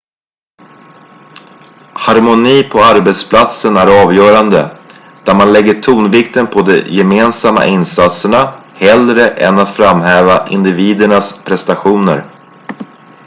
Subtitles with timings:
[1.93, 4.77] harmoni på arbetsplatsen är avgörande
[5.25, 12.25] där man lägger tonvikten på de gemensamma insatserna hellre än att framhäva individernas prestationer